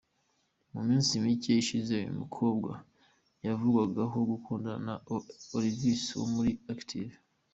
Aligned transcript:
Mu 0.73 0.81
minsi 0.87 1.11
mike 1.23 1.51
ishize 1.61 1.91
uyu 2.01 2.19
mukobwa 2.21 2.71
yavugwagaho 3.45 4.17
gukundana 4.31 4.91
na 4.95 4.95
Olvis 5.55 6.03
wo 6.19 6.25
muri 6.35 6.51
Active. 6.73 7.15